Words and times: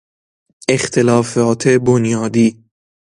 اختلافات 0.69 1.67
بنیادی 1.67 2.65